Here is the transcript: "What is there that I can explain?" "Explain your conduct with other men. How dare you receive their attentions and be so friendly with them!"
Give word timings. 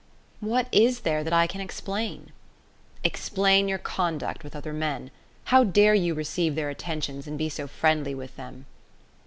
"What 0.39 0.67
is 0.71 1.01
there 1.01 1.23
that 1.23 1.31
I 1.31 1.45
can 1.45 1.61
explain?" 1.61 2.31
"Explain 3.03 3.67
your 3.67 3.77
conduct 3.77 4.43
with 4.43 4.55
other 4.55 4.73
men. 4.73 5.11
How 5.43 5.63
dare 5.63 5.93
you 5.93 6.15
receive 6.15 6.55
their 6.55 6.71
attentions 6.71 7.27
and 7.27 7.37
be 7.37 7.49
so 7.49 7.67
friendly 7.67 8.15
with 8.15 8.35
them!" 8.35 8.65